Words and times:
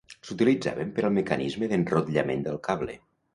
S'utilitzaven 0.27 0.93
per 0.95 1.03
al 1.09 1.13
mecanisme 1.17 1.69
d'enrotllament 1.75 2.43
del 2.49 2.59
cable. 2.71 2.99